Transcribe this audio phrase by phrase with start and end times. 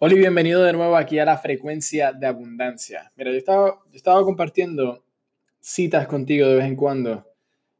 [0.00, 3.10] Hola y bienvenido de nuevo aquí a la frecuencia de abundancia.
[3.16, 5.04] Mira, yo estaba, yo estaba compartiendo
[5.58, 7.26] citas contigo de vez en cuando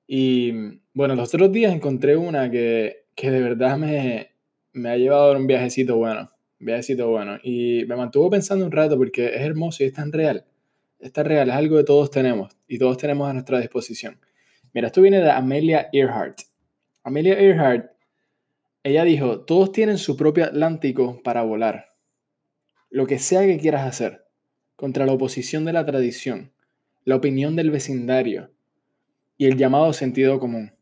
[0.04, 0.50] y
[0.92, 4.32] bueno, los otros días encontré una que, que de verdad me,
[4.72, 6.28] me ha llevado a un viajecito bueno,
[6.58, 10.10] un viajecito bueno y me mantuvo pensando un rato porque es hermoso y es tan
[10.10, 10.44] real.
[10.98, 14.18] Es tan real, es algo que todos tenemos y todos tenemos a nuestra disposición.
[14.74, 16.40] Mira, esto viene de Amelia Earhart.
[17.04, 17.92] Amelia Earhart,
[18.82, 21.87] ella dijo, todos tienen su propio Atlántico para volar
[22.90, 24.24] lo que sea que quieras hacer,
[24.76, 26.52] contra la oposición de la tradición,
[27.04, 28.52] la opinión del vecindario
[29.36, 30.72] y el llamado sentido común.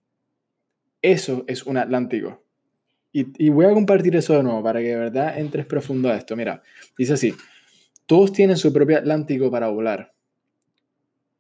[1.03, 2.43] Eso es un Atlántico.
[3.13, 6.37] Y, voy a compartir eso de nuevo para que de verdad entres profundo a esto.
[6.37, 6.63] Mira,
[6.99, 7.35] dice así,
[8.05, 10.13] todos tienen su propio Atlántico para volar.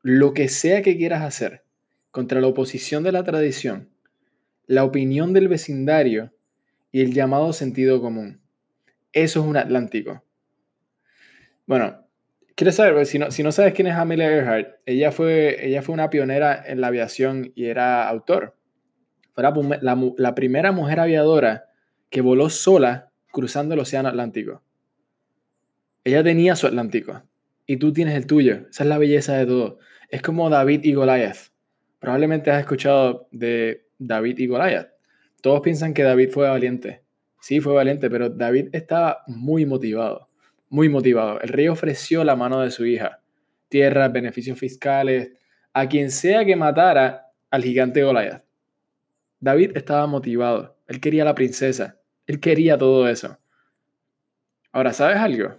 [0.01, 1.65] Lo que sea que quieras hacer,
[2.11, 3.91] contra la oposición de la tradición,
[4.67, 6.33] la opinión del vecindario
[6.93, 8.41] y el llamado sentido común.
[9.13, 10.26] Eso es un Atlántico.
[11.67, 12.07] Bueno,
[12.55, 13.05] ¿quieres saber?
[13.07, 16.63] Si no, si no sabes quién es Amelia Earhart, ella fue, ella fue una pionera
[16.65, 18.57] en la aviación y era autor.
[19.35, 21.67] Fue la, la primera mujer aviadora
[22.09, 24.63] que voló sola cruzando el Océano Atlántico.
[26.05, 27.25] Ella tenía su Atlántico
[27.67, 28.67] y tú tienes el tuyo.
[28.71, 29.79] Esa es la belleza de todo.
[30.09, 31.51] Es como David y Goliath.
[31.99, 34.91] Probablemente has escuchado de David y Goliath.
[35.43, 37.03] Todos piensan que David fue valiente.
[37.41, 40.26] Sí, fue valiente, pero David estaba muy motivado
[40.69, 41.41] muy motivado.
[41.41, 43.21] El rey ofreció la mano de su hija,
[43.69, 45.33] tierras, beneficios fiscales,
[45.73, 48.45] a quien sea que matara al gigante Goliath.
[49.41, 53.39] David estaba motivado, él quería la princesa, él quería todo eso.
[54.73, 55.57] Ahora, ¿sabes algo?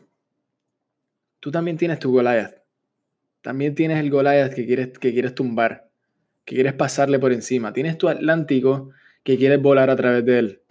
[1.40, 2.58] Tú también tienes tu Goliath.
[3.42, 5.90] También tienes el Goliath que quieres, que quieres tumbar,
[6.44, 7.72] que quieres pasarle por encima.
[7.72, 8.92] Tienes tu Atlántico
[9.24, 10.62] que quieres volar a través de él.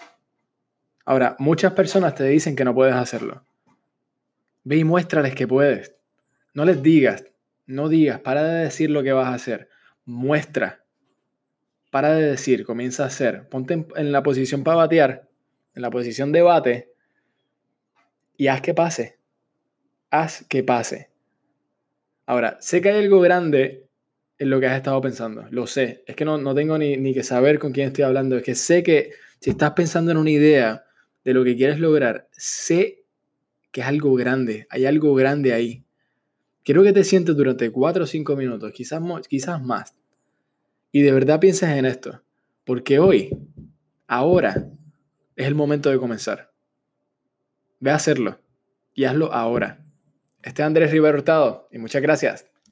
[1.05, 3.45] Ahora, muchas personas te dicen que no puedes hacerlo.
[4.67, 5.95] Ve y muéstrales que puedes.
[6.53, 7.25] No les digas,
[7.67, 9.69] no digas, para de decir lo que vas a hacer.
[10.05, 10.84] Muestra.
[11.93, 13.49] Para de decir, comienza a hacer.
[13.49, 15.28] Ponte en, la posición para batear,
[15.72, 16.93] en la posición de bate,
[18.37, 19.21] y haz que pase.
[20.10, 21.10] Haz que pase.
[22.27, 23.87] Ahora, sé que hay algo grande
[24.37, 25.47] en lo que has estado pensando.
[25.50, 26.03] Lo sé.
[26.09, 28.37] Es que no, no tengo ni, ni, que saber con quién estoy hablando.
[28.37, 30.87] Es que sé que si estás pensando en una idea
[31.22, 33.06] de lo que quieres lograr, sé
[33.76, 35.84] que es algo grande, hay algo grande ahí.
[36.64, 39.94] Quiero que te sientes durante 4 o 5 minutos, quizás, quizás más,
[40.92, 42.22] y de verdad pienses en esto,
[42.65, 43.36] porque hoy,
[44.06, 44.70] ahora,
[45.34, 46.54] es el momento de comenzar.
[47.78, 48.41] Ve a hacerlo
[48.94, 49.84] y hazlo ahora.
[50.42, 52.47] Este es Andrés Rivera Hurtado y muchas gracias.